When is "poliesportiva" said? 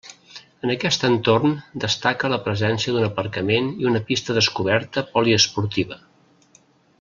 5.13-6.01